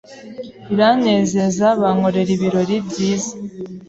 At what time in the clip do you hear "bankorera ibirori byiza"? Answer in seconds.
1.81-3.33